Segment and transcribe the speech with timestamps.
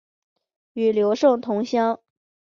[0.73, 1.99] 与刘胜同乡。